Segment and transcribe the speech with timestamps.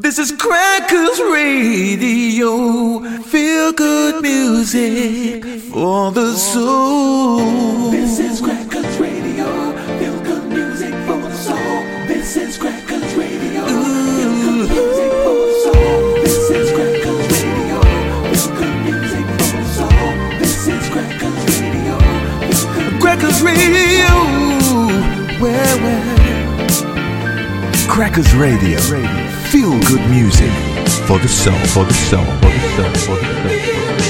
[0.00, 3.00] This is Crackers Radio.
[3.22, 7.90] Feel good music for the soul.
[7.90, 9.72] This is Crackers Radio.
[9.98, 11.82] Feel good music for the soul.
[12.06, 13.66] This is Crackers Radio.
[13.66, 16.14] Feel good music for the soul.
[16.22, 17.80] This is Crackers Radio.
[18.30, 20.10] Feel good music for the soul.
[20.38, 21.98] This is Crackers Radio.
[23.00, 24.14] Crackers Radio.
[25.42, 26.16] Where, where?
[27.88, 29.37] Crackers Radio.
[29.50, 30.50] Feel good music
[31.06, 34.07] for the soul, for the soul, for the soul, for the soul.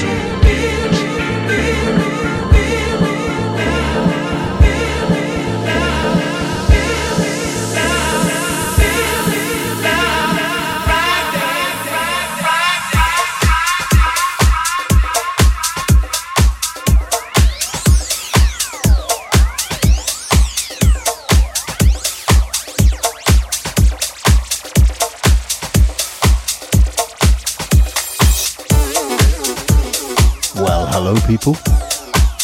[31.29, 31.55] People.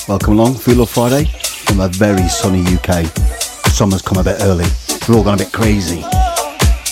[0.08, 1.26] Welcome along, Feel Love Friday
[1.66, 3.08] from a very sunny UK.
[3.74, 4.66] Summer's come a bit early.
[5.10, 6.06] We're all gone a bit crazy.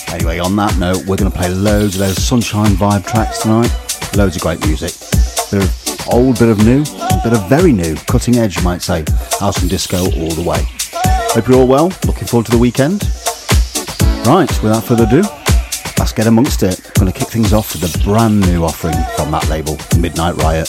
[0.08, 3.70] Anyway, on that note, we're going to play loads of those sunshine vibe tracks tonight.
[4.16, 4.90] Loads of great music.
[4.90, 6.82] A bit of old, bit of new,
[7.22, 9.04] bit of very new, cutting edge, you might say.
[9.38, 10.66] House and disco all the way.
[11.30, 11.92] Hope you're all well.
[12.06, 13.04] Looking forward to the weekend.
[14.26, 15.22] Right, without further ado,
[15.98, 16.90] let's get amongst it.
[16.94, 20.68] Going to kick things off with a brand new offering from that label, Midnight Riot.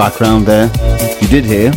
[0.00, 0.64] Background there,
[1.20, 1.70] you did hear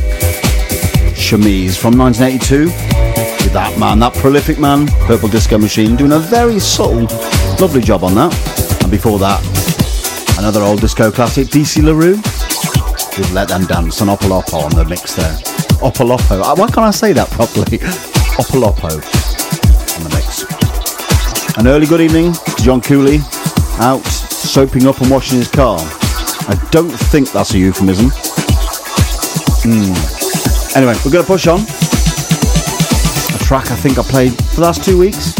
[1.14, 6.58] Chemise from 1982 with that man, that prolific man, Purple Disco Machine, doing a very
[6.58, 7.02] subtle,
[7.60, 8.32] lovely job on that.
[8.82, 9.44] And before that,
[10.40, 15.16] another old disco classic, DC LaRue, with Let Them Dance and Opalopo on the mix
[15.16, 15.36] there.
[15.84, 17.78] Opolopo, uh, why can't I say that properly?
[18.40, 19.04] Opalopo
[19.98, 21.58] on the mix.
[21.58, 23.20] An early good evening to John Cooley,
[23.80, 25.78] out soaping up and washing his car.
[26.46, 28.12] I don't think that's a euphemism.
[29.64, 29.94] Hmm.
[30.78, 31.62] Anyway, we're going to push on.
[31.62, 35.34] A track I think I played for the last two weeks.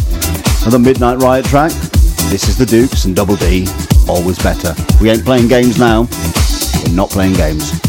[0.62, 1.72] Another Midnight Riot track.
[2.32, 3.68] This is the Dukes and Double D.
[4.08, 4.74] Always better.
[5.02, 6.08] We ain't playing games now.
[6.86, 7.83] We're not playing games.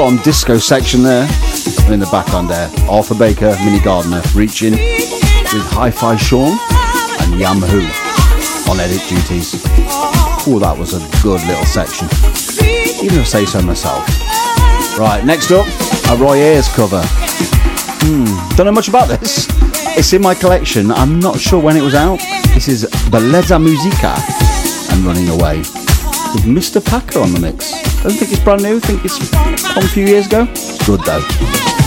[0.00, 1.28] Full on disco section there.
[1.84, 6.56] And in the background there, Arthur Baker, Minnie Gardner, reaching with Hi Fi Sean
[7.20, 7.80] and Yam Who
[8.70, 9.62] on edit duties.
[10.48, 12.08] Oh, that was a good little section.
[13.04, 14.06] Even if I say so myself.
[14.98, 15.66] Right, next up,
[16.08, 17.02] a Roy Ayers cover.
[17.04, 19.48] Hmm, don't know much about this.
[19.98, 20.90] It's in my collection.
[20.90, 22.20] I'm not sure when it was out.
[22.54, 24.16] This is Bellezza Musica
[24.94, 26.82] and Running Away with Mr.
[26.82, 27.89] Packer on the mix.
[28.00, 28.76] I don't think it's brand new.
[28.76, 29.18] I think it's
[29.74, 30.46] from a few years ago.
[30.50, 31.79] It's good though.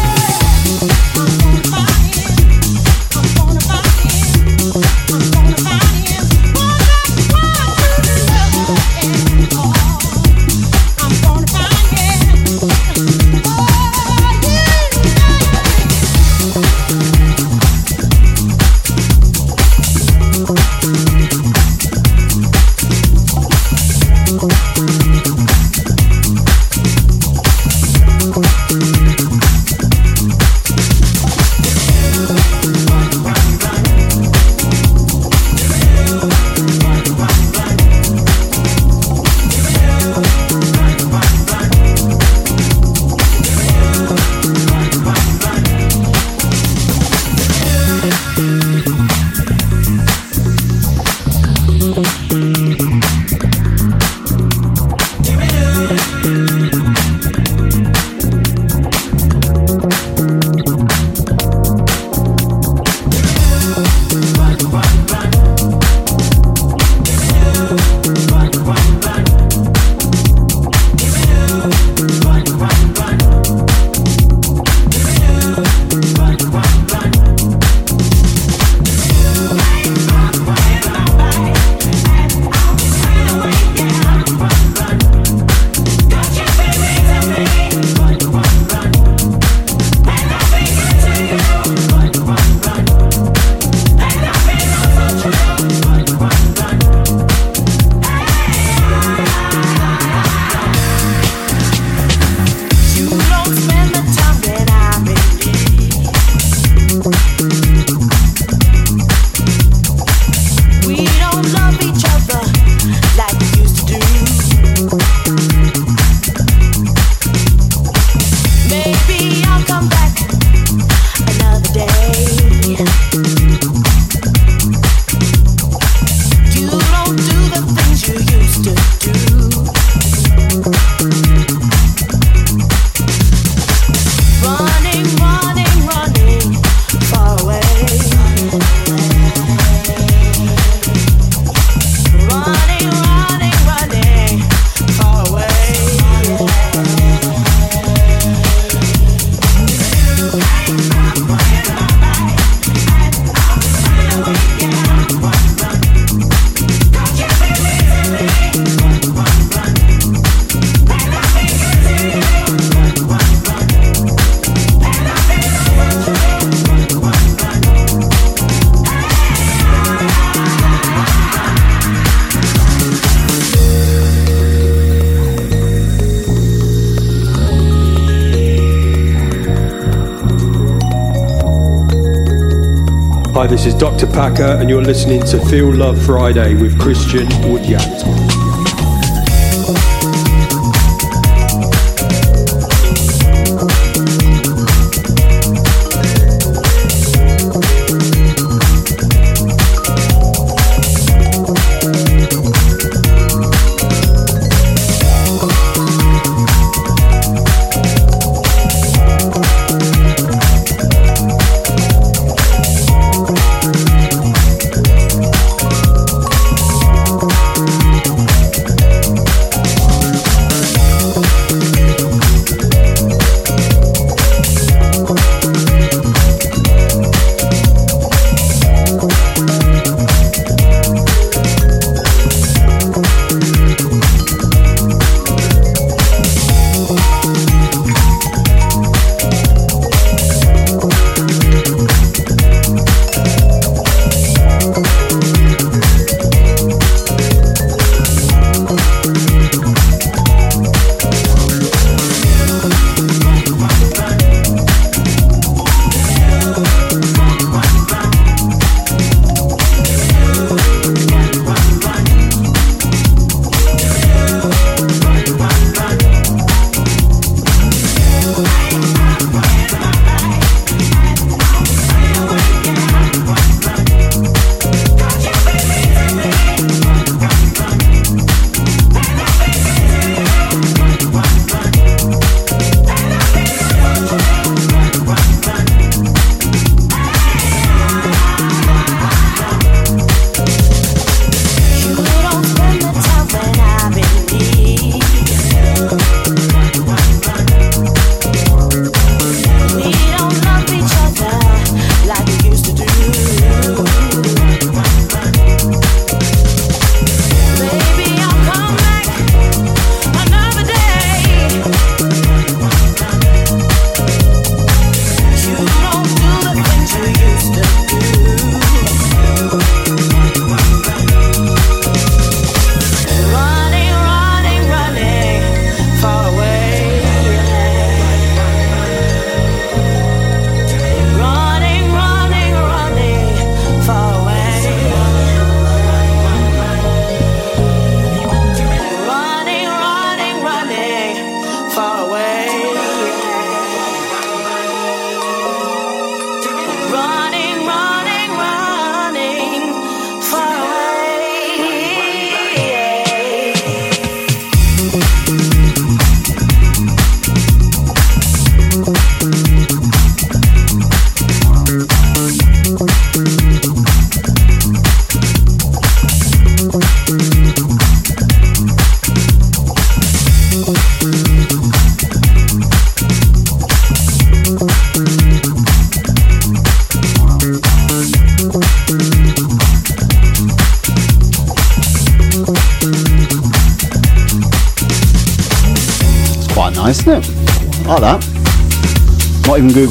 [183.64, 184.08] This is Dr.
[184.08, 188.43] Packer, and you're listening to Feel Love Friday with Christian Woodyard.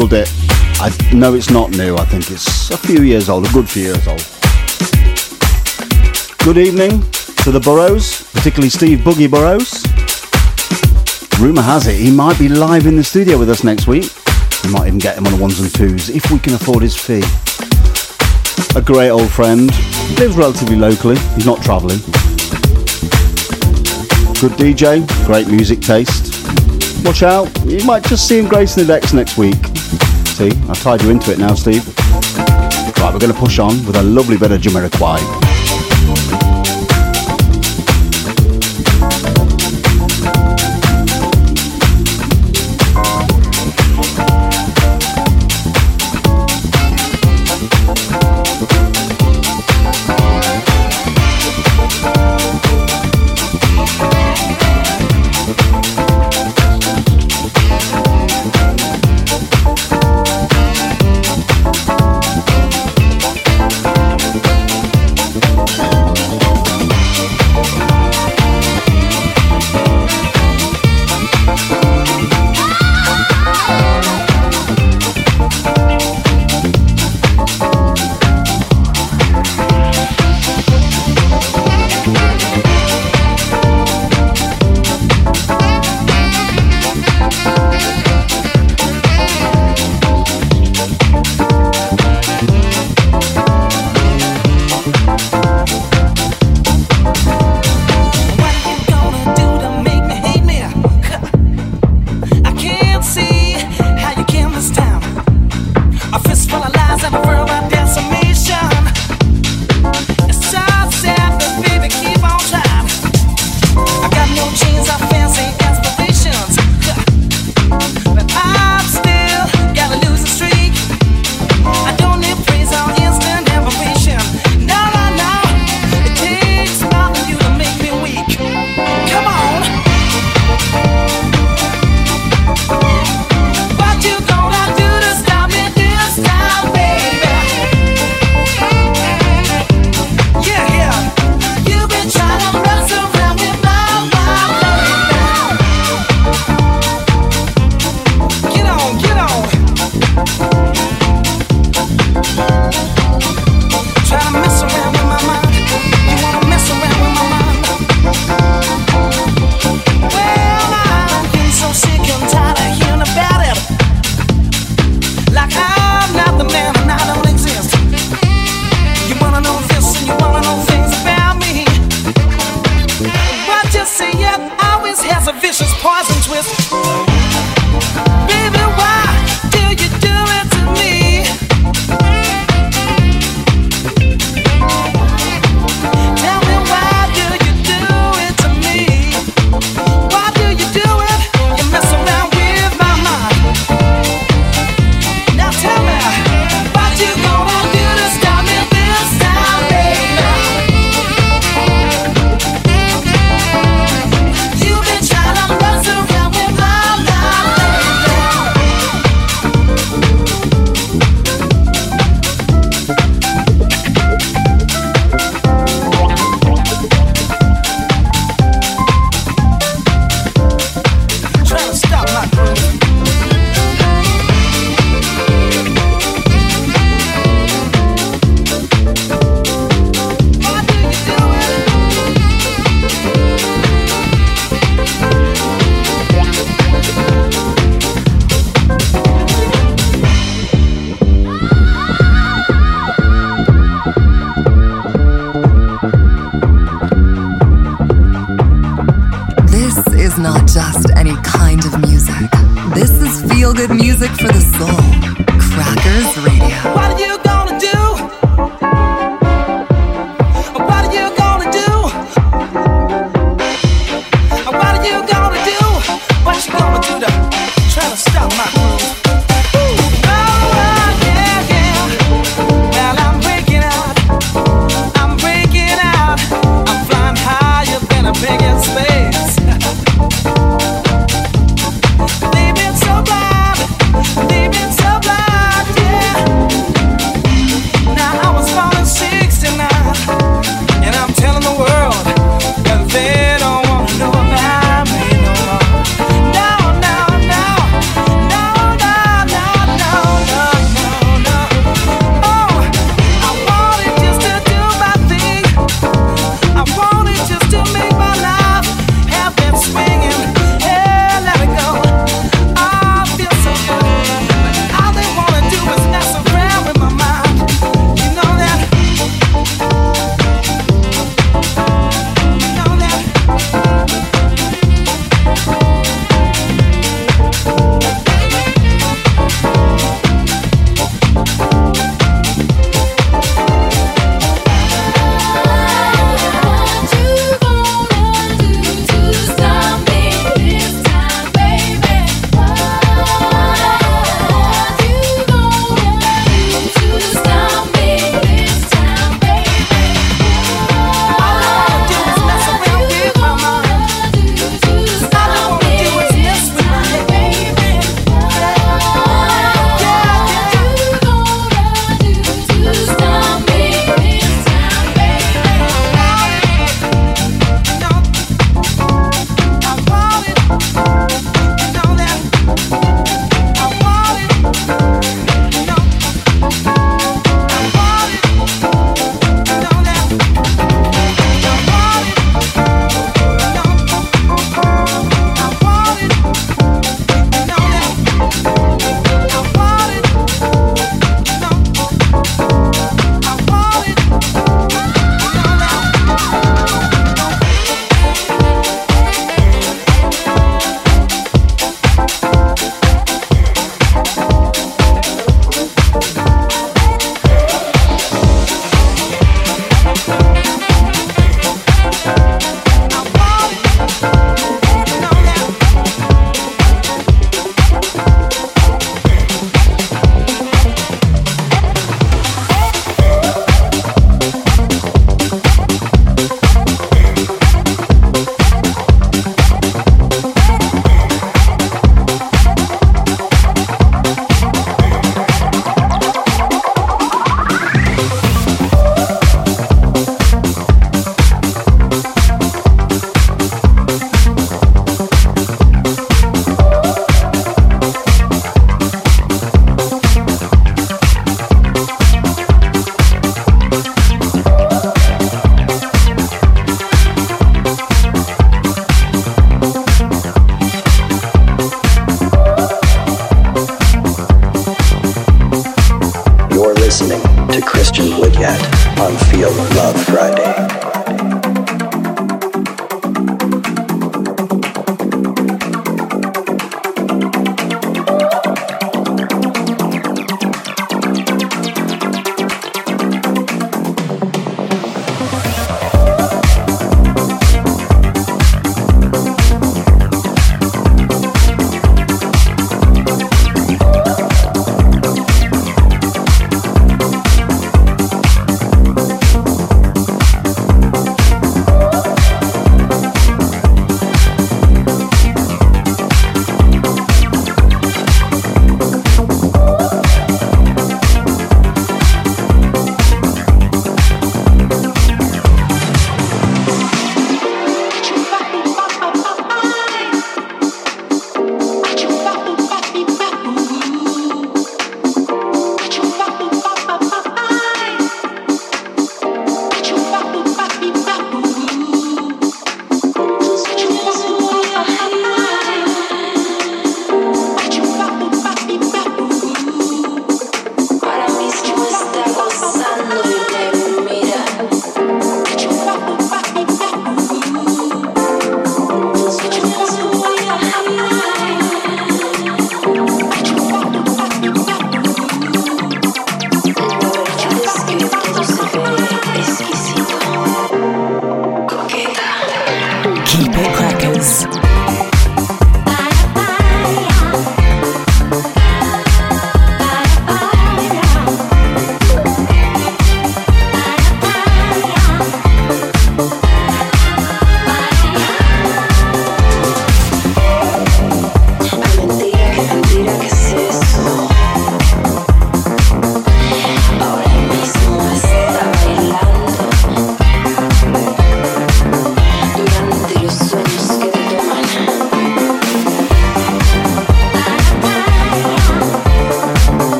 [0.00, 0.32] Googled it.
[0.80, 1.96] I know it's not new.
[1.96, 4.24] I think it's a few years old, a good few years old.
[6.44, 7.02] Good evening
[7.44, 9.84] to the Burrows, particularly Steve Boogie Burrows.
[11.38, 14.10] Rumour has it he might be live in the studio with us next week.
[14.64, 16.96] We might even get him on the ones and twos if we can afford his
[16.96, 17.22] fee.
[18.78, 19.70] A great old friend,
[20.18, 21.98] lives relatively locally, he's not travelling.
[24.40, 26.36] Good DJ, great music taste.
[27.04, 29.69] Watch out, you might just see him gracing the decks next week.
[30.40, 31.86] I've tied you into it now, Steve.
[32.96, 35.49] Right, we're going to push on with a lovely bit of Jamiroquai.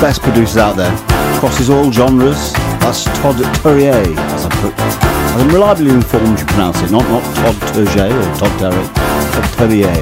[0.00, 0.96] Best producers out there.
[1.40, 2.54] Crosses all genres.
[2.80, 3.92] That's Todd Terrier,
[4.32, 4.72] as I put.
[5.36, 8.84] I'm reliably informed you pronounce it, not not Todd Terje or Todd Terry.
[9.36, 9.92] Todd Terrier.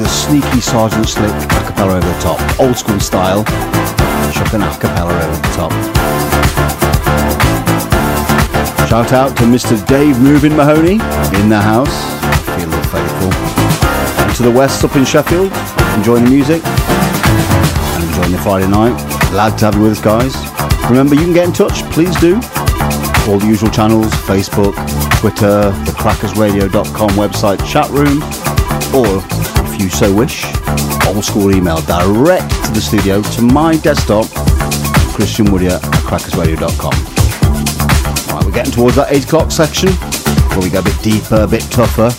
[0.00, 2.40] A sneaky Sergeant Slick a cappella over the top.
[2.58, 3.44] Old school style.
[4.32, 5.72] Chucking a cappella over the top.
[8.88, 9.76] Shout out to Mr.
[9.86, 11.00] Dave Moving Mahoney
[11.38, 11.92] in the house.
[12.56, 13.32] Feel the faithful.
[14.24, 15.52] And to the west up in Sheffield,
[15.96, 16.62] enjoying the music
[18.22, 18.96] on the Friday night.
[19.30, 20.34] Glad to have you with us, guys.
[20.88, 21.82] Remember, you can get in touch.
[21.90, 22.34] Please do.
[23.28, 24.74] All the usual channels Facebook,
[25.20, 28.22] Twitter, the crackersradio.com website chat room,
[28.94, 29.22] or
[29.72, 30.44] if you so wish,
[31.06, 34.26] old school email direct to the studio to my desktop,
[35.14, 36.92] Christian Woodier at crackersradio.com.
[38.34, 39.90] Right, we're getting towards that 8 o'clock section
[40.50, 42.10] where we go a bit deeper, a bit tougher.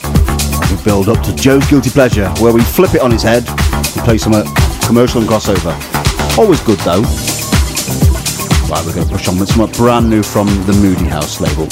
[0.74, 4.06] We build up to Joe's Guilty Pleasure, where we flip it on its head and
[4.06, 4.44] play some uh,
[4.88, 5.93] commercial and crossover.
[6.36, 7.02] Always good though.
[8.68, 11.68] Right, we're going to push on with some brand new from the Moody House label.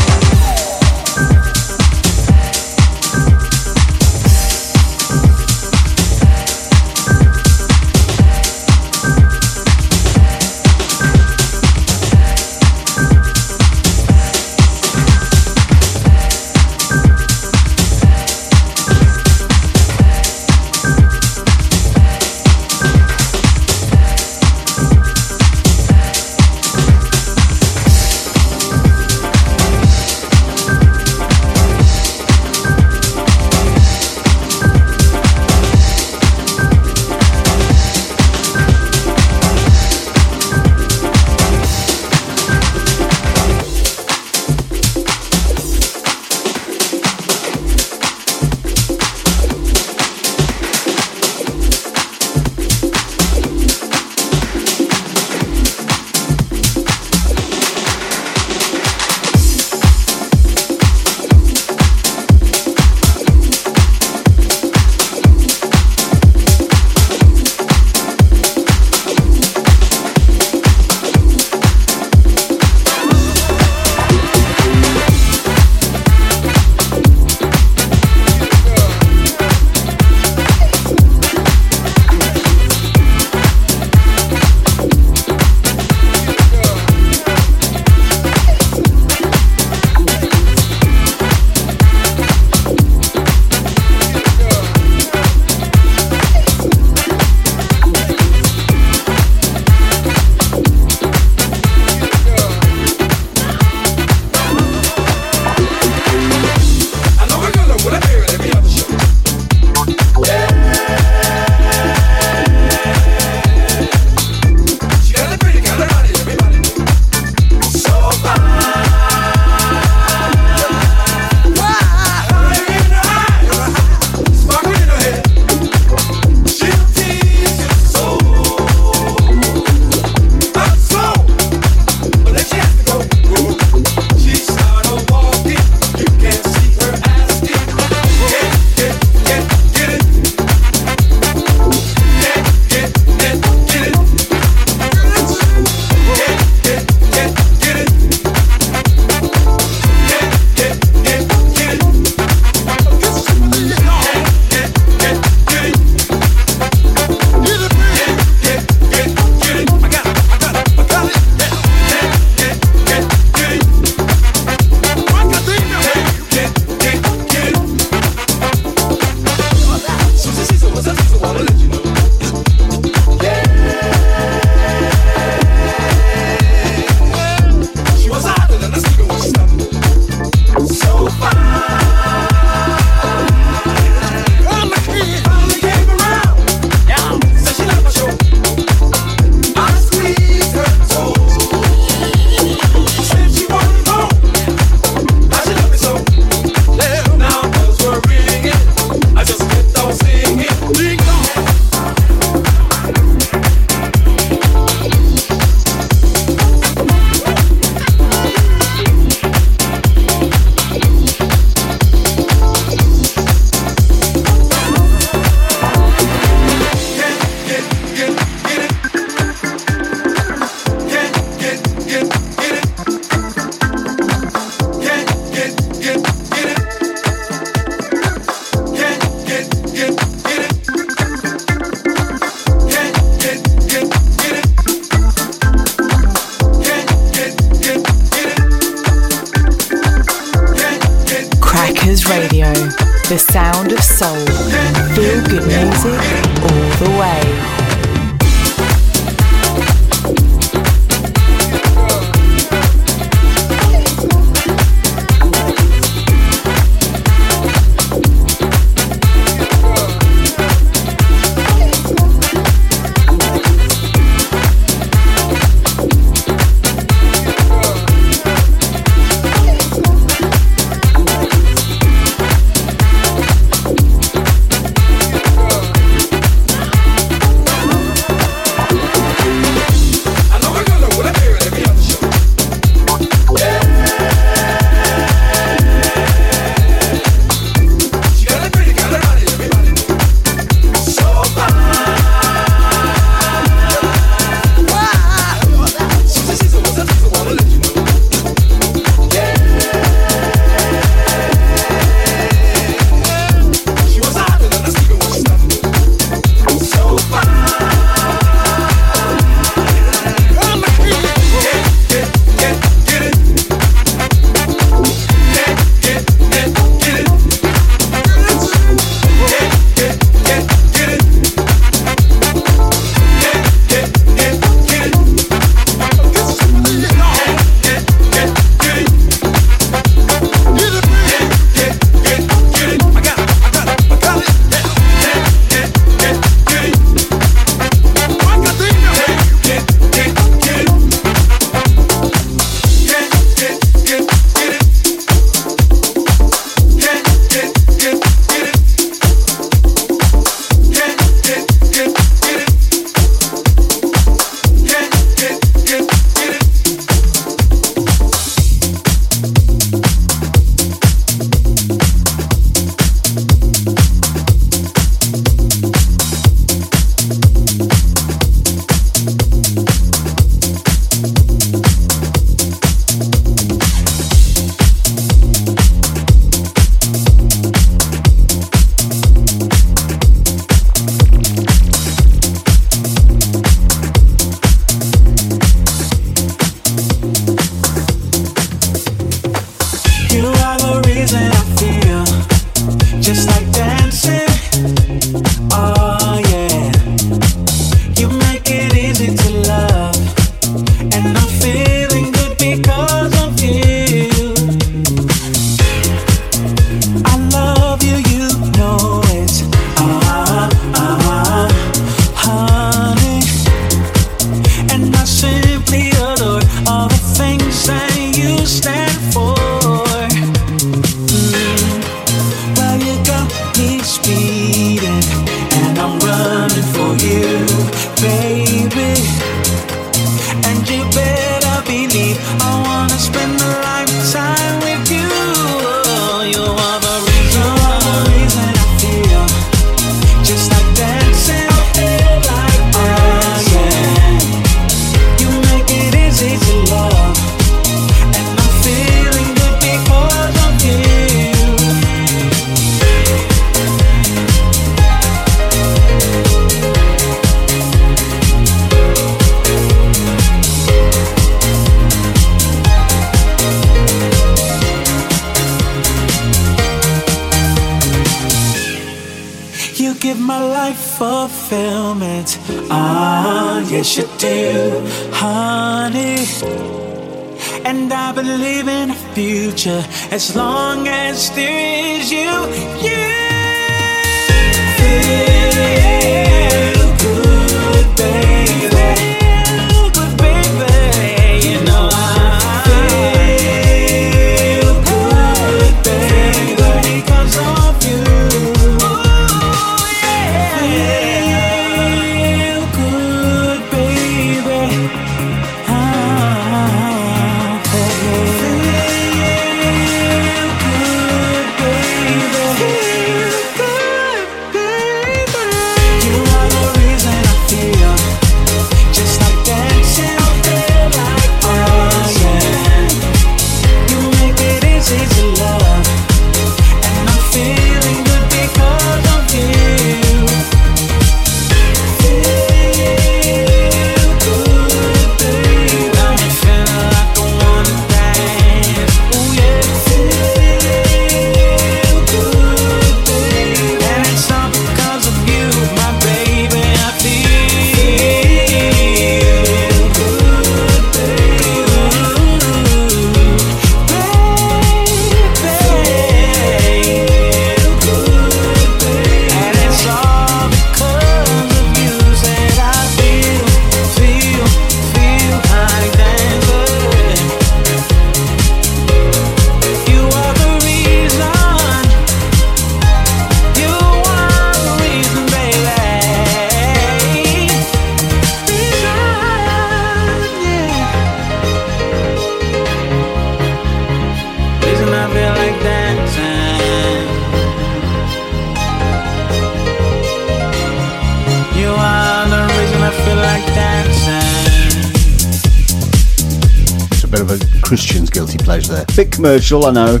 [599.22, 600.00] Commercial, I know,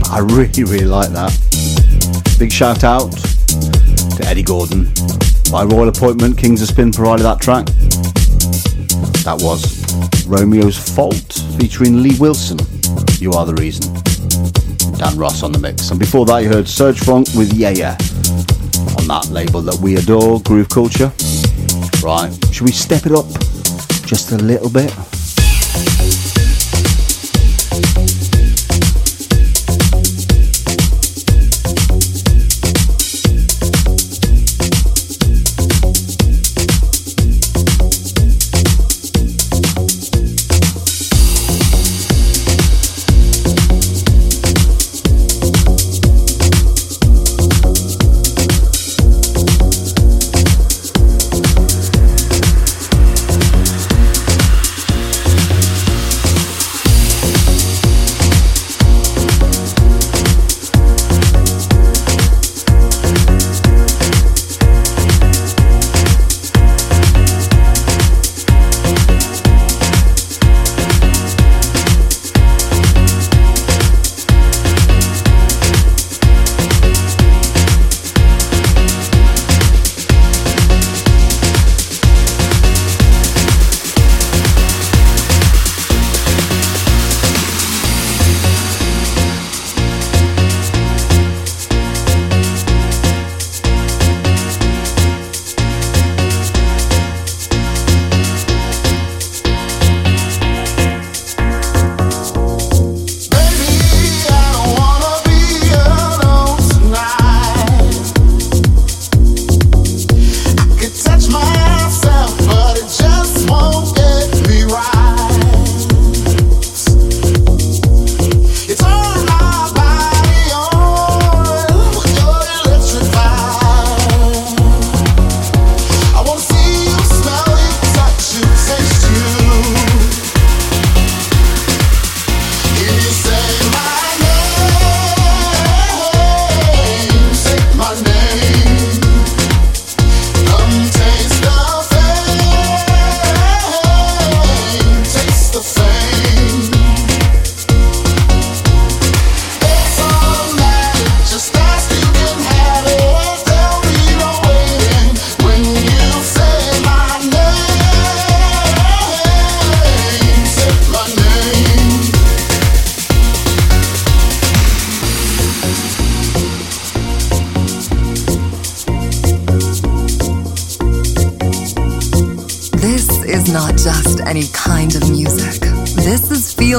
[0.00, 1.30] but I really, really like that.
[2.36, 4.88] Big shout out to Eddie Gordon.
[5.52, 7.66] By royal appointment, Kings of Spin provided that track.
[9.22, 9.62] That was
[10.26, 12.58] Romeo's Fault featuring Lee Wilson.
[13.20, 13.94] You are the reason.
[14.98, 15.92] Dan Ross on the mix.
[15.92, 17.92] And before that, you heard Surge Funk with Yeah Yeah
[18.98, 21.12] on that label that we adore, Groove Culture.
[22.02, 23.26] Right, should we step it up
[24.04, 24.92] just a little bit?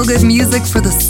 [0.08, 1.07] good music for the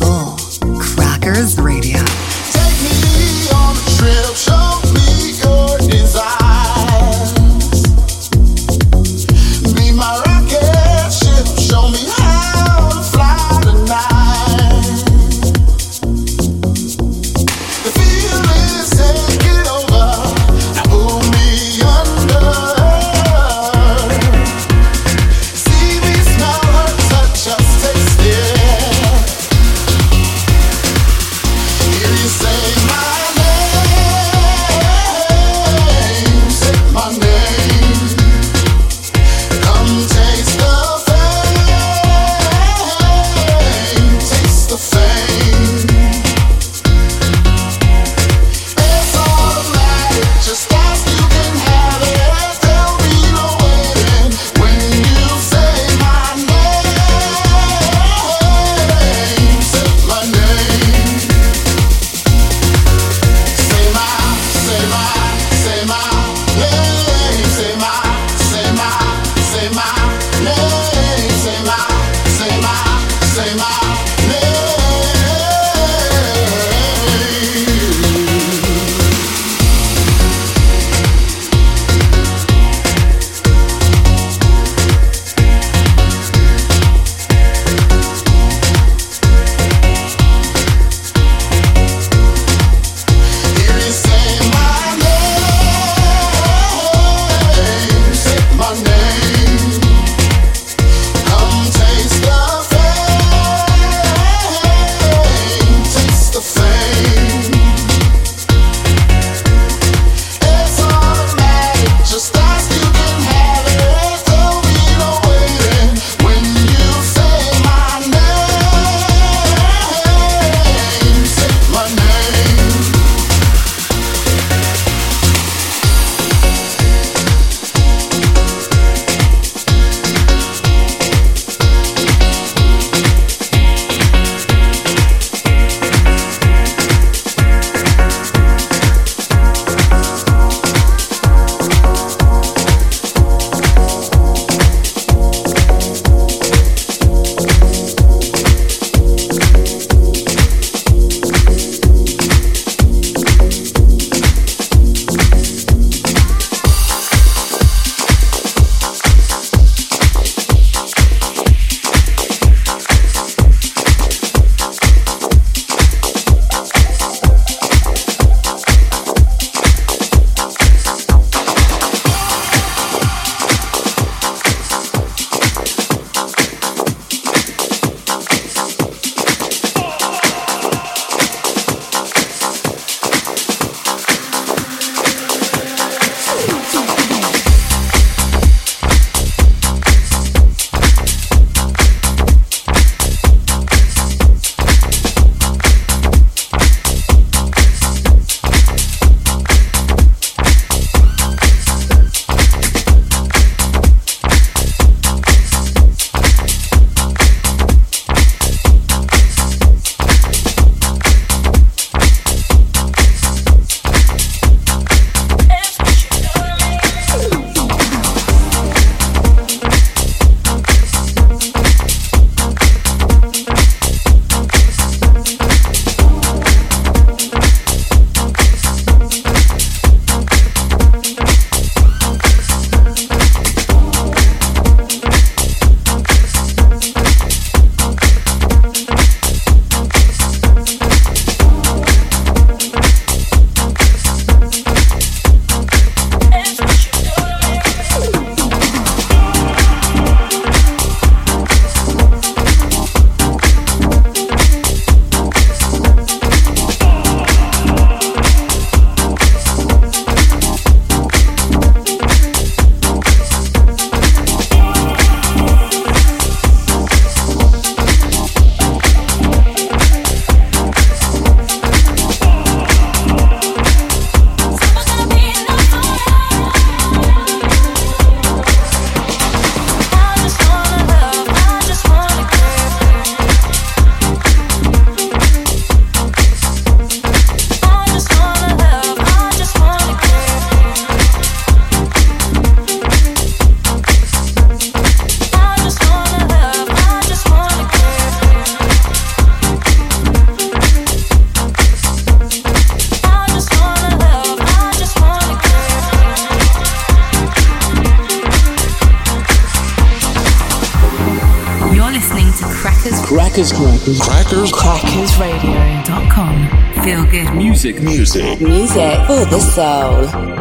[319.07, 320.36] for the soul.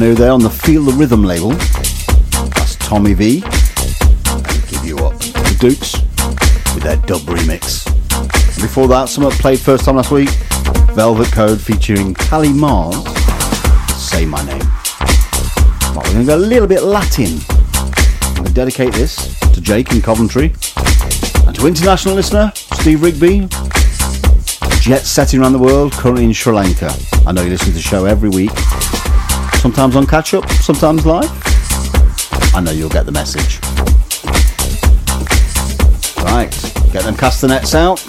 [0.00, 1.50] New there on the Feel the Rhythm label.
[1.50, 3.40] That's Tommy V.
[4.70, 5.18] Give You Up.
[5.18, 5.92] The Dukes
[6.74, 7.84] with their dub remix.
[8.62, 10.30] Before that, someone played first time last week.
[10.94, 12.96] Velvet Code featuring Callie Mars.
[13.94, 14.60] Say My Name.
[15.94, 17.38] Right, we're going to go a little bit Latin.
[18.22, 20.54] I'm going to dedicate this to Jake in Coventry.
[21.46, 23.48] And to international listener, Steve Rigby.
[24.80, 26.90] Jet setting around the world, currently in Sri Lanka.
[27.26, 28.50] I know you listen to the show every week
[29.60, 31.30] sometimes on catch up, sometimes live.
[32.54, 33.60] I know you'll get the message.
[36.24, 36.50] Right,
[36.92, 38.00] get them castanets out.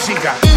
[0.00, 0.49] Música.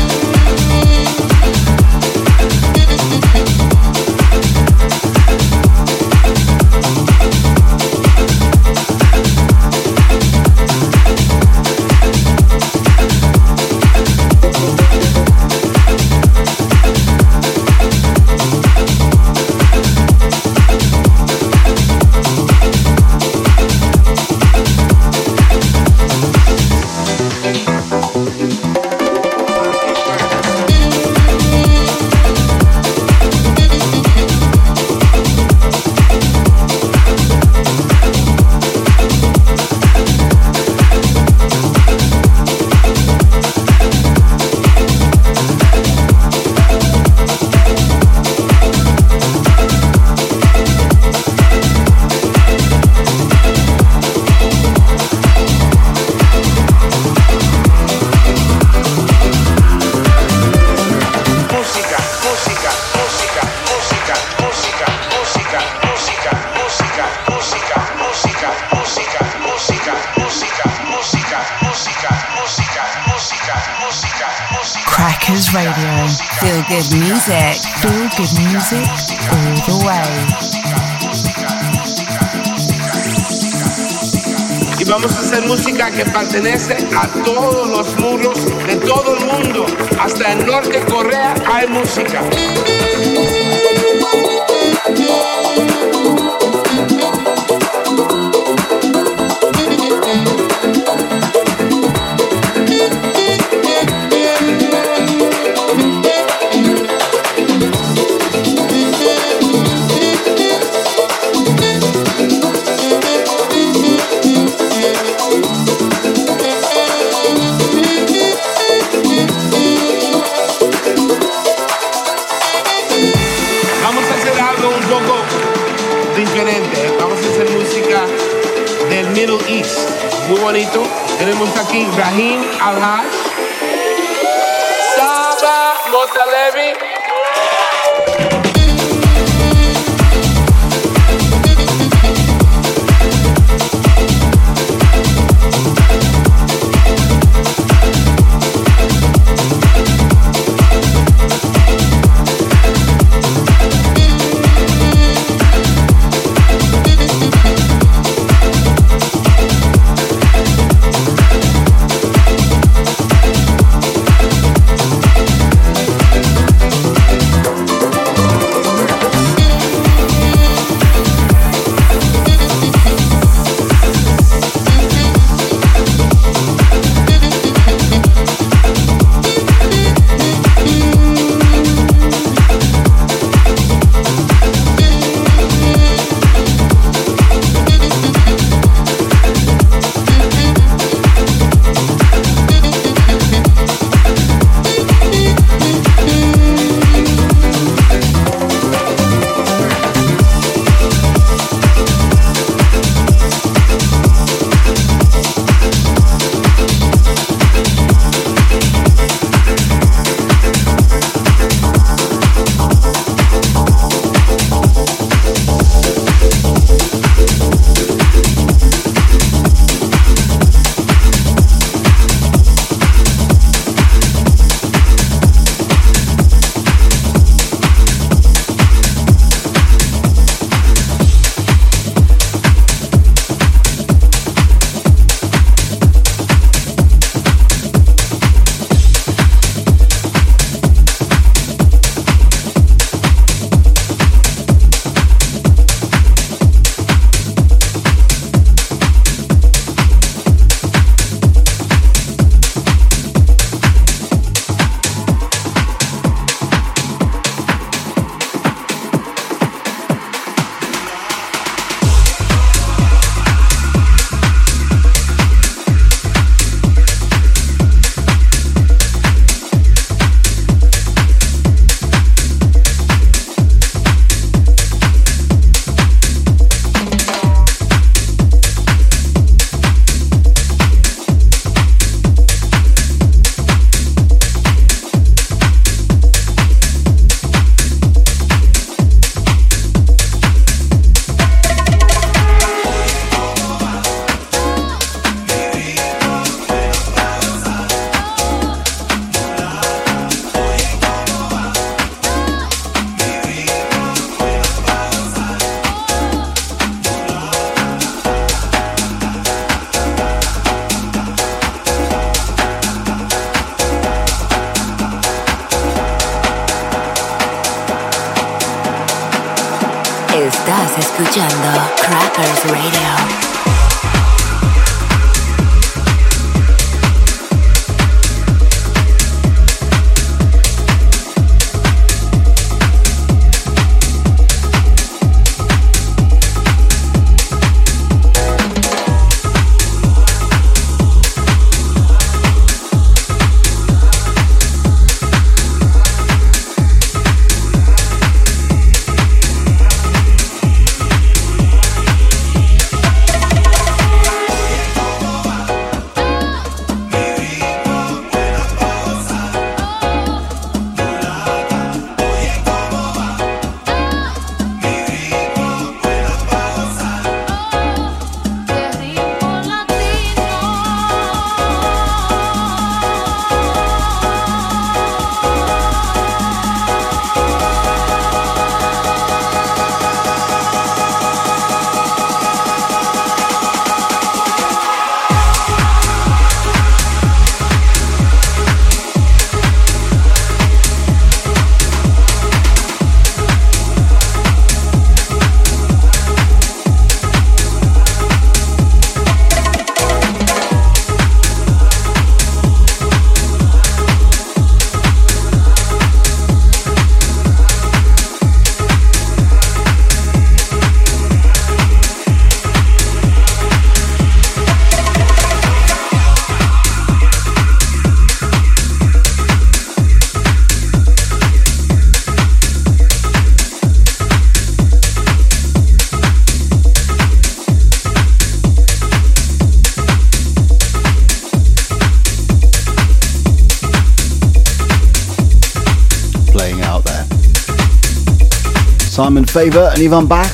[439.14, 440.34] Simon Favor and Ivan Bach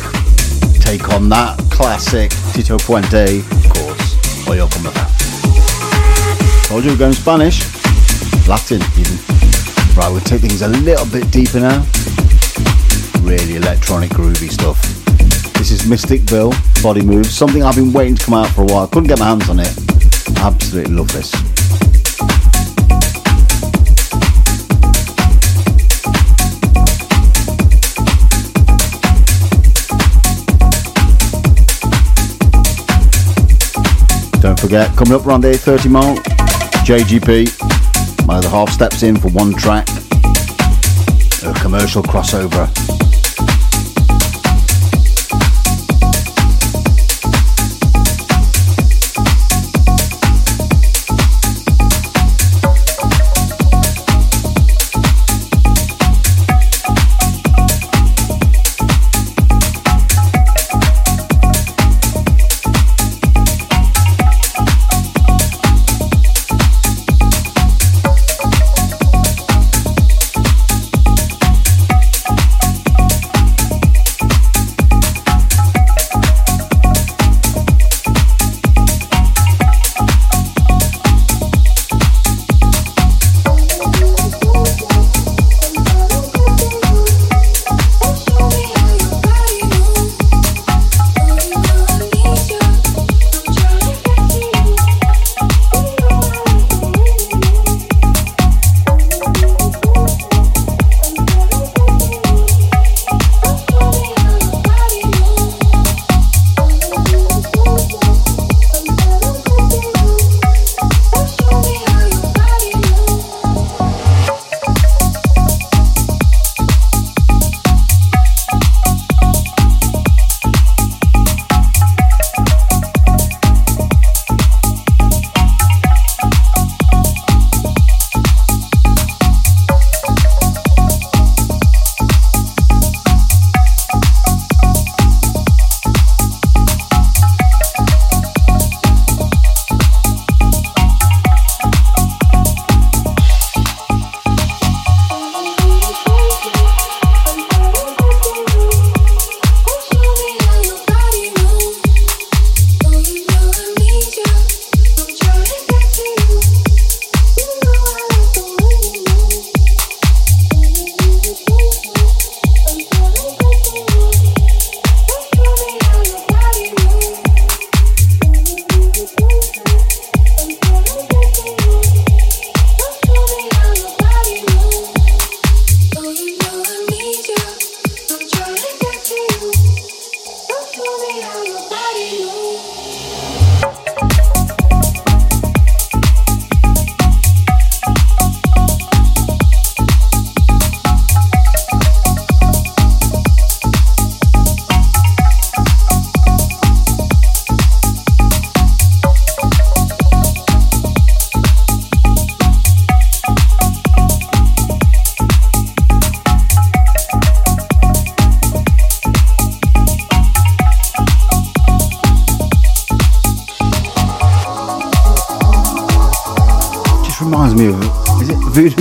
[0.80, 4.90] take on that classic Tito Puente, of course, Oye Como.
[6.64, 7.60] Told you we're going Spanish,
[8.48, 9.20] Latin even.
[10.00, 11.86] Right, we'll take things a little bit deeper now.
[13.20, 14.80] Really electronic, groovy stuff.
[15.56, 18.66] This is Mystic Bill, Body Moves, something I've been waiting to come out for a
[18.66, 18.88] while.
[18.88, 19.76] Couldn't get my hands on it.
[20.38, 21.49] Absolutely love this.
[34.60, 36.20] Forget, coming up around the 8.30 mark,
[36.86, 39.88] JGP, my other half steps in for one track,
[41.46, 42.89] a commercial crossover.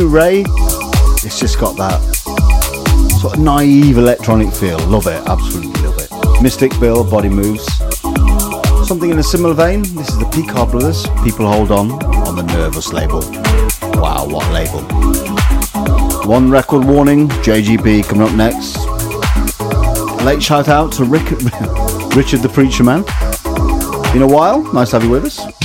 [0.09, 0.45] Ray.
[1.23, 2.01] It's just got that
[3.21, 4.79] sort of naive electronic feel.
[4.89, 6.43] Love it, absolutely love it.
[6.43, 7.67] Mystic Bill, Body Moves.
[8.87, 9.83] Something in a similar vein.
[9.83, 11.07] This is the Peacock Brothers.
[11.23, 11.91] People Hold On
[12.27, 13.21] on the Nervous label.
[14.01, 14.83] Wow, what label!
[16.27, 17.29] One record warning.
[17.29, 18.77] JGP coming up next.
[20.25, 21.31] Late shout out to Rick,
[22.17, 23.01] Richard the Preacher Man.
[24.17, 24.63] In a while.
[24.73, 25.58] Nice to have you with us.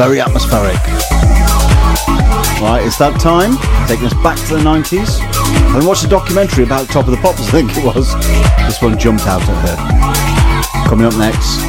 [0.00, 0.80] very atmospheric.
[2.58, 5.20] Right, it's that time, taking us back to the 90s.
[5.76, 8.08] And watched a documentary about Top of the Pops, I think it was.
[8.64, 10.88] This one jumped out at her.
[10.88, 11.60] Coming up next,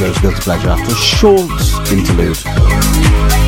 [0.00, 1.46] goes Guilty Pleasure after a short
[1.92, 3.45] interlude.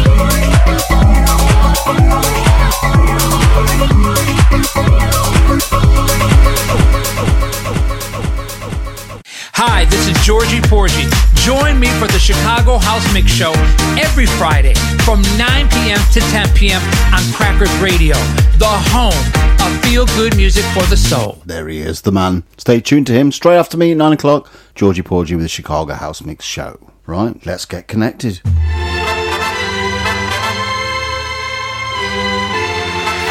[9.90, 11.04] This is Georgie Porgy.
[11.34, 13.52] Join me for the Chicago House Mix Show
[13.98, 14.74] every Friday
[15.04, 15.98] from 9 p.m.
[16.12, 16.82] to 10 p.m.
[17.12, 18.14] on Crackers Radio,
[18.58, 19.12] the home
[19.60, 21.42] of feel good music for the soul.
[21.46, 22.44] There he is, the man.
[22.56, 24.50] Stay tuned to him straight after me, 9 o'clock.
[24.74, 26.78] Georgie Porgy with the Chicago House Mix Show.
[27.06, 28.40] Right, let's get connected.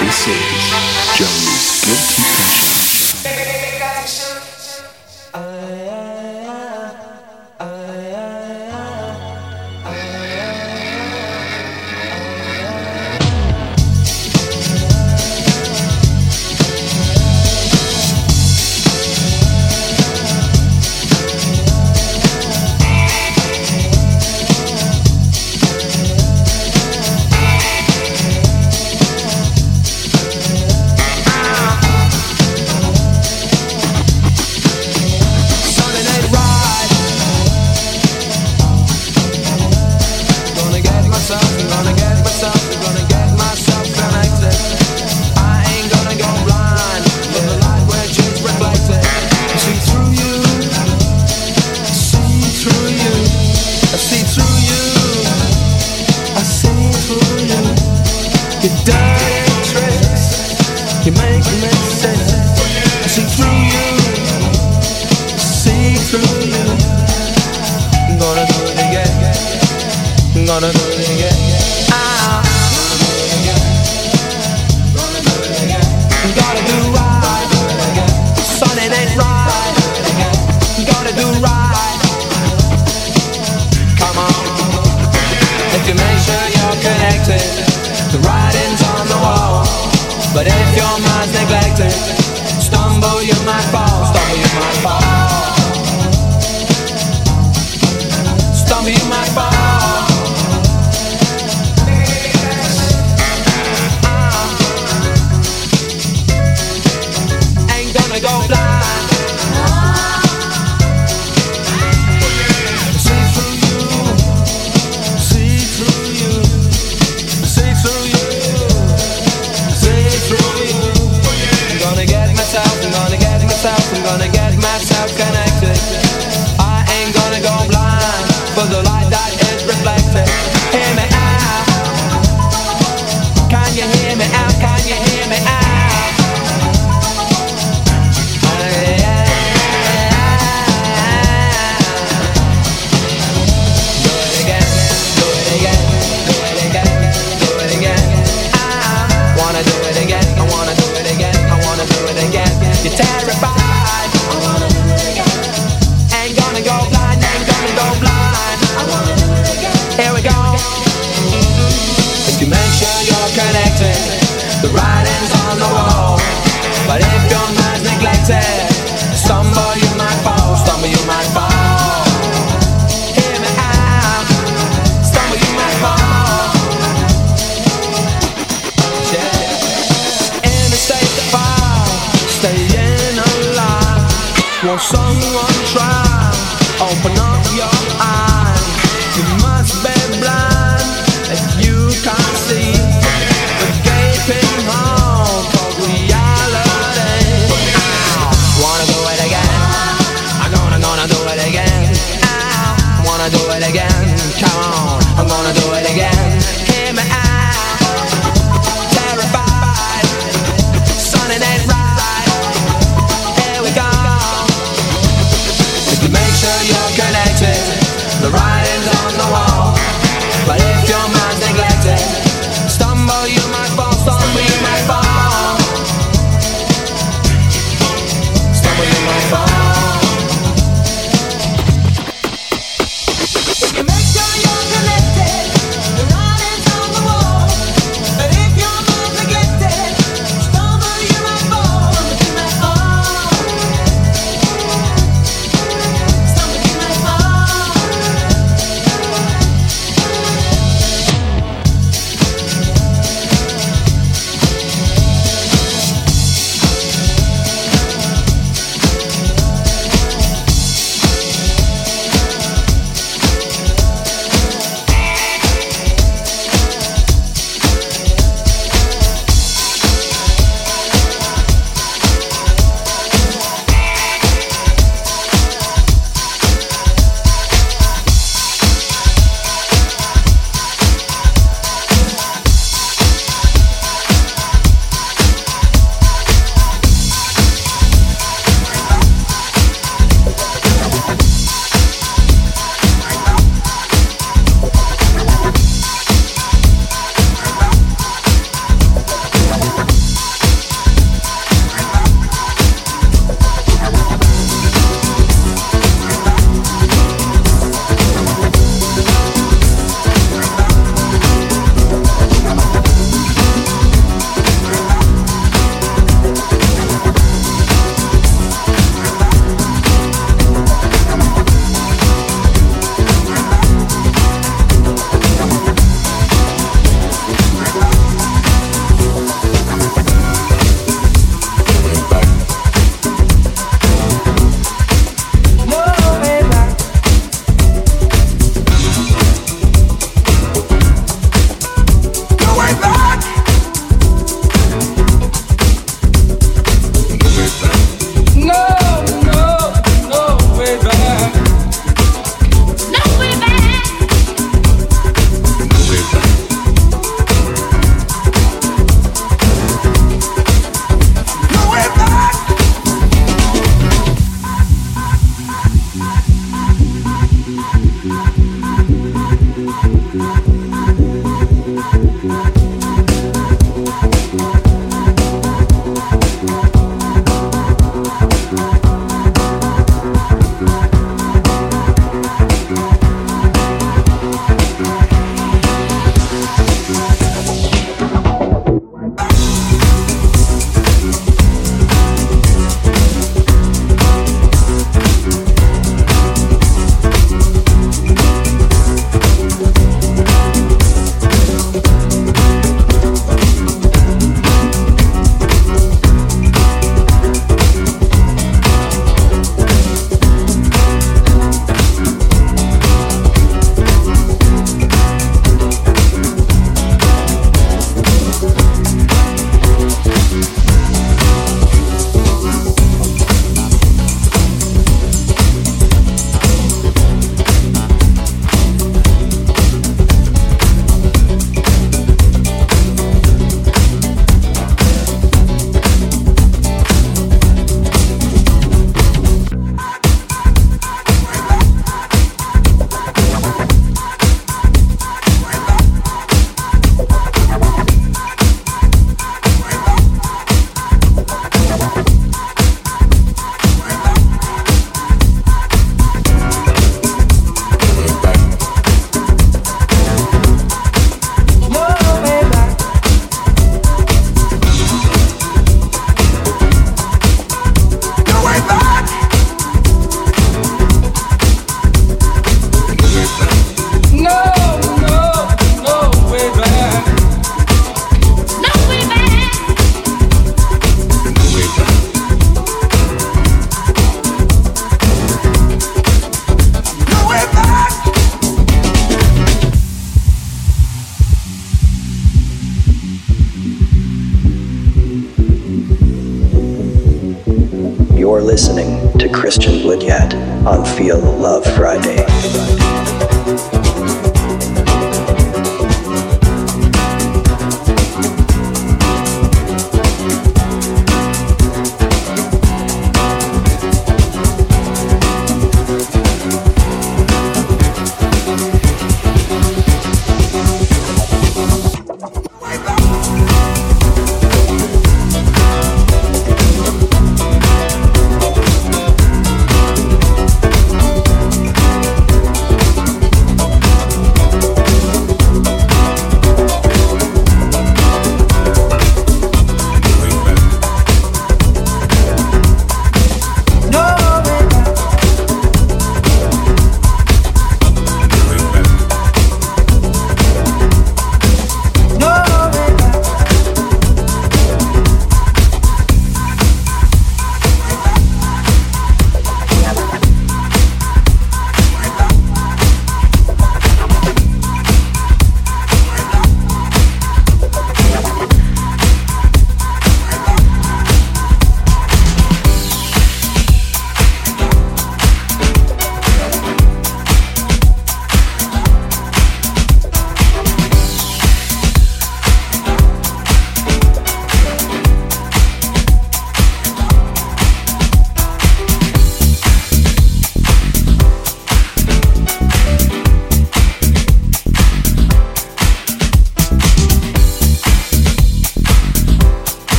[0.00, 0.66] This is
[1.18, 2.65] Joey's Guilty Pleasure.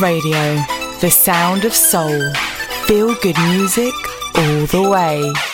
[0.00, 0.64] Radio,
[1.00, 2.32] the sound of soul.
[2.86, 3.92] Feel good music
[4.34, 5.49] all the way.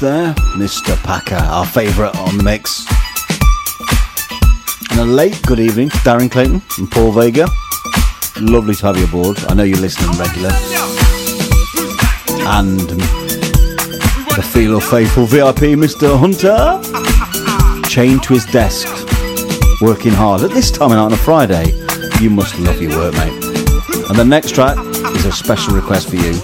[0.00, 0.94] There, Mr.
[1.04, 2.84] Packer, our favourite on the mix.
[4.90, 7.46] And a late good evening to Darren Clayton and Paul Vega.
[8.40, 9.38] Lovely to have you aboard.
[9.48, 10.50] I know you're listening regular.
[12.46, 12.78] And
[14.36, 16.18] the Feel Love Faithful VIP, Mr.
[16.18, 16.78] Hunter,
[17.88, 18.86] chained to his desk,
[19.80, 20.42] working hard.
[20.42, 21.72] At this time of night on a Friday,
[22.20, 23.32] you must love your work, mate.
[24.10, 24.76] And the next track
[25.16, 26.34] is a special request for you.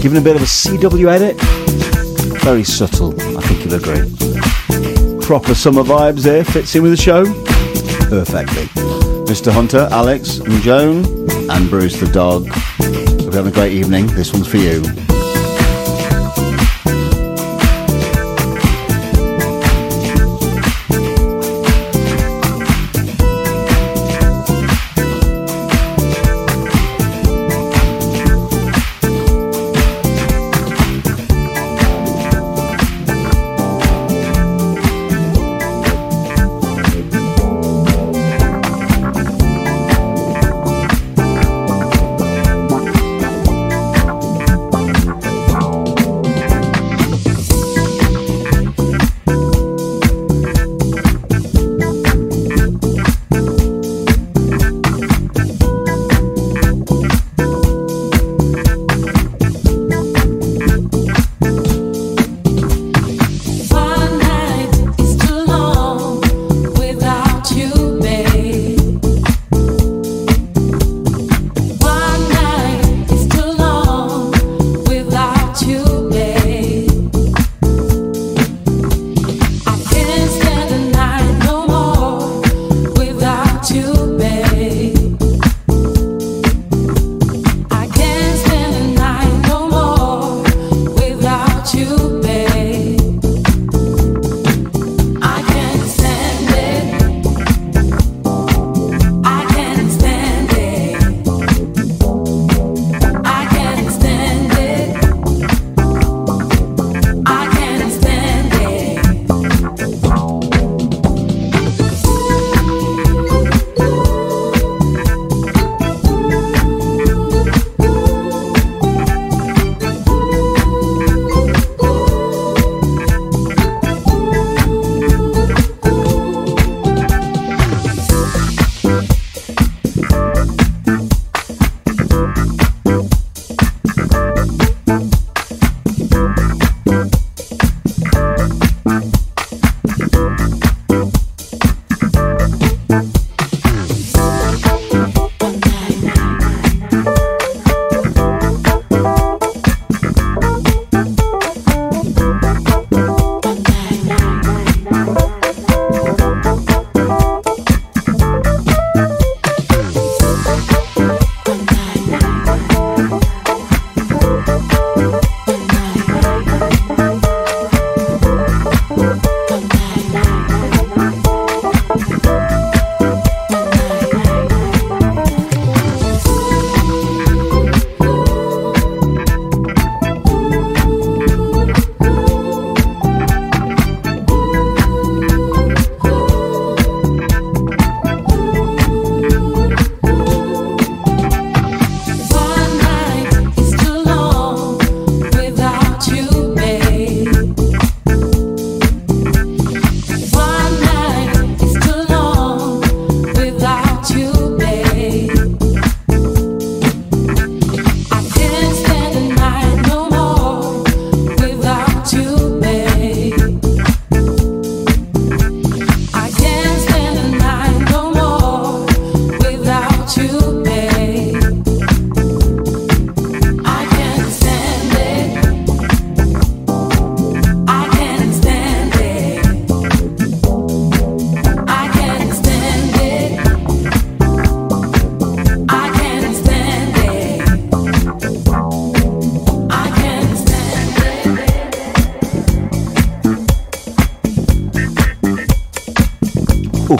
[0.00, 1.53] Given a bit of a CW edit,
[2.44, 5.24] very subtle, I think you'll agree.
[5.24, 7.24] Proper summer vibes there, fits in with the show
[8.10, 8.66] perfectly.
[9.24, 9.50] Mr.
[9.50, 11.06] Hunter, Alex, and Joan,
[11.50, 12.46] and Bruce the dog.
[12.48, 14.06] Hope you're having a great evening.
[14.08, 14.82] This one's for you.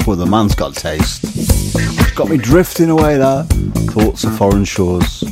[0.06, 1.24] Oh, the man's got taste.
[1.24, 3.44] It's got me drifting away there.
[3.44, 5.22] Thoughts of foreign shores.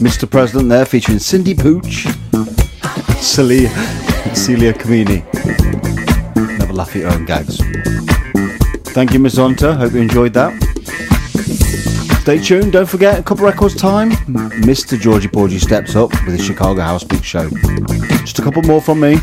[0.00, 0.28] Mr.
[0.28, 2.06] President there featuring Cindy Pooch,
[3.20, 3.68] Celia,
[4.34, 5.24] Celia Camini.
[6.58, 7.58] Never laugh at your own gags.
[8.92, 9.74] Thank you, Miss Hunter.
[9.74, 10.52] Hope you enjoyed that.
[12.22, 12.72] Stay tuned.
[12.72, 14.98] Don't forget, a couple records time, Mr.
[15.00, 17.48] Georgie Porgy steps up with the Chicago House Mix Show.
[18.20, 19.18] Just a couple more from me.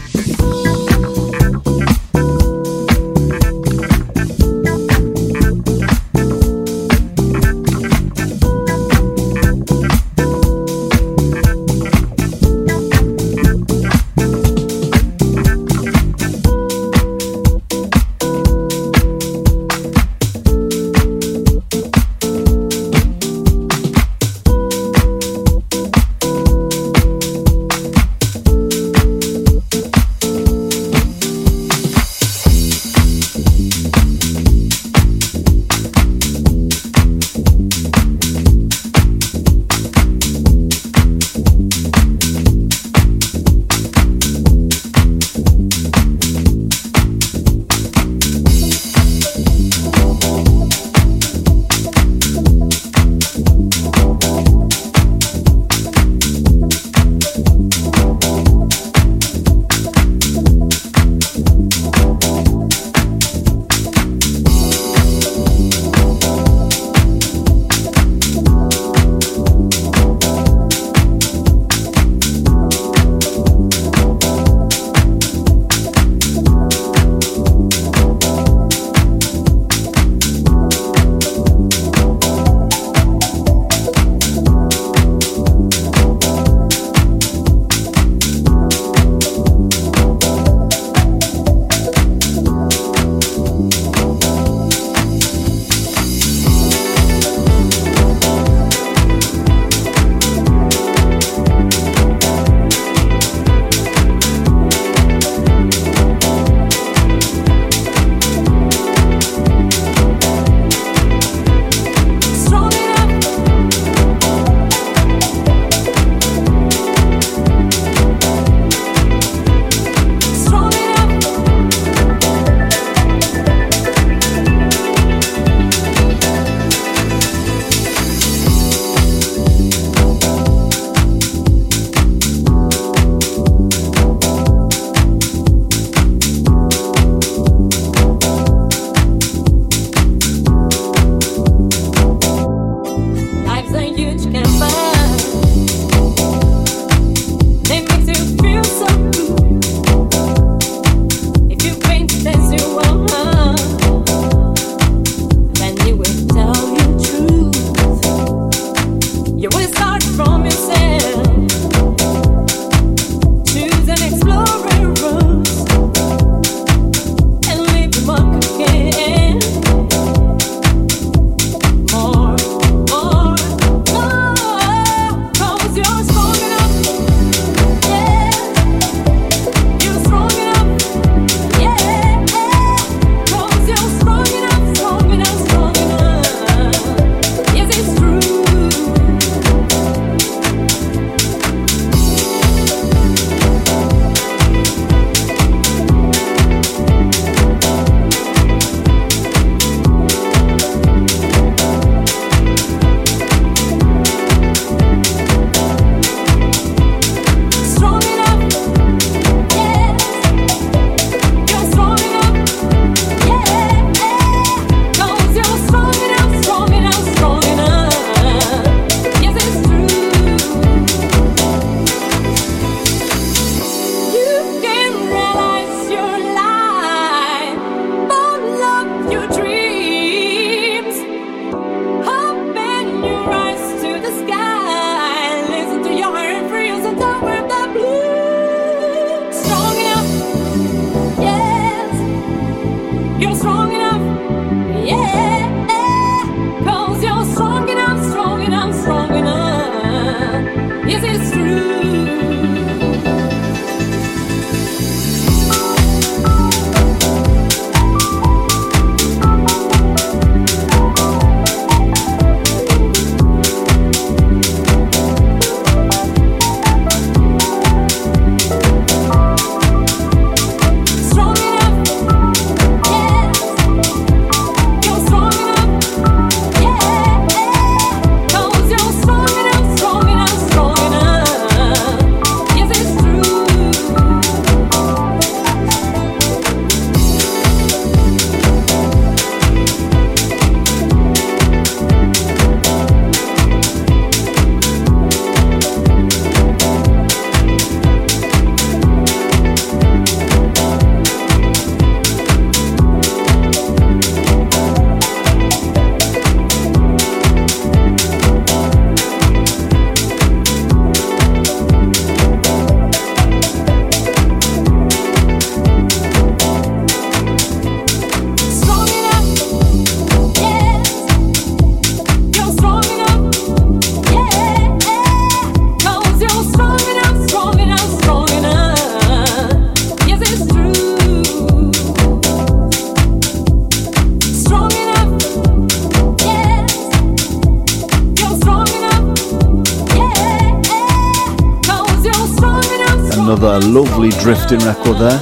[343.58, 345.20] Another lovely drifting record there.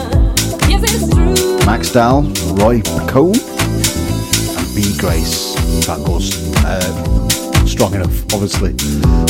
[1.66, 2.24] Max Dahl,
[2.56, 5.56] Roy Cone, and B Grace.
[5.88, 8.72] That goes uh, strong enough, obviously,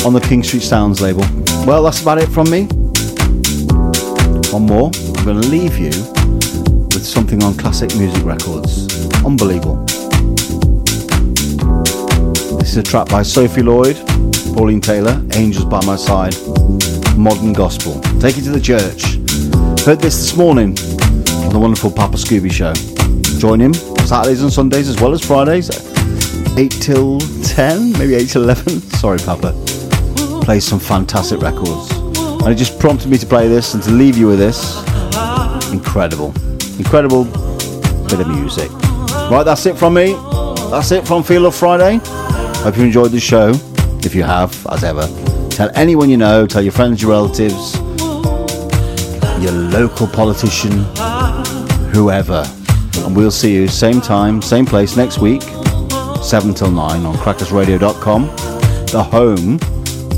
[0.04, 1.22] on the King Street Sounds label.
[1.68, 2.64] Well, that's about it from me.
[4.52, 4.90] One more.
[4.96, 5.92] I'm going to leave you
[6.90, 8.88] with something on Classic Music Records.
[9.24, 9.86] Unbelievable.
[12.58, 13.98] This is a track by Sophie Lloyd,
[14.56, 16.34] Pauline Taylor, Angels by My Side,
[17.18, 18.00] Modern Gospel.
[18.20, 19.16] Take it to the church.
[19.86, 20.78] Heard this this morning
[21.44, 22.74] on the wonderful Papa Scooby Show.
[23.40, 25.70] Join him Saturdays and Sundays as well as Fridays,
[26.58, 28.82] 8 till 10, maybe 8 till 11.
[29.00, 29.52] Sorry, Papa.
[30.44, 31.92] Plays some fantastic records.
[32.18, 34.78] And it just prompted me to play this and to leave you with this.
[35.72, 36.34] Incredible.
[36.78, 37.26] Incredible
[38.06, 38.72] bit of music.
[39.32, 40.14] Right, that's it from me.
[40.70, 42.00] That's it from Feel Love Friday.
[42.64, 43.54] Hope you enjoyed the show.
[44.04, 45.08] If you have, as ever,
[45.56, 47.76] tell anyone you know, tell your friends, your relatives,
[49.42, 50.84] your local politician,
[51.94, 52.46] whoever.
[52.98, 55.42] And we'll see you same time, same place next week,
[56.22, 58.26] 7 till 9 on crackersradio.com,
[58.88, 59.56] the home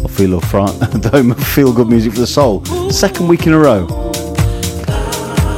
[0.03, 0.41] of Feel of
[1.01, 2.65] the home of Feel Good Music for the Soul.
[2.89, 3.85] Second week in a row.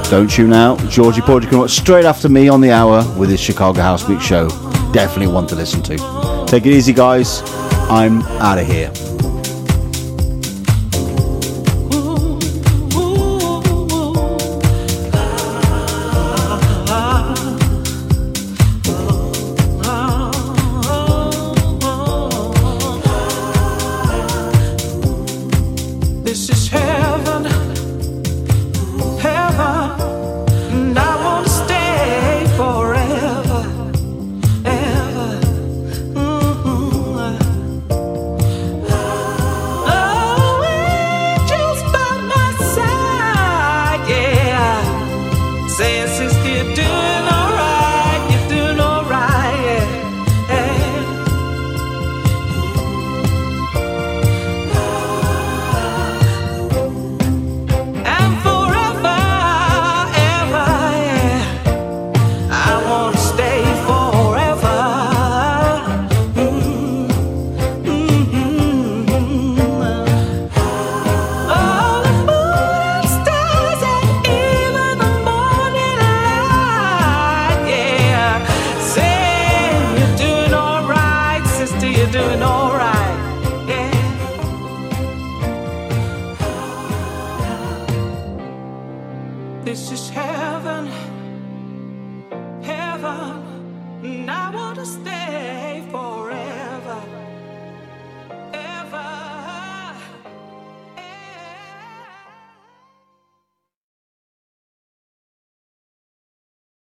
[0.09, 0.77] Don't tune out.
[0.89, 4.19] Georgie Porgy coming watch straight after me on the hour with his Chicago House Week
[4.19, 4.49] show.
[4.91, 6.45] Definitely one to listen to.
[6.47, 7.41] Take it easy, guys.
[7.89, 8.91] I'm out of here.